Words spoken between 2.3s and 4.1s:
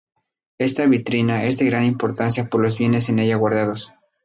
por los bienes en ella guardados.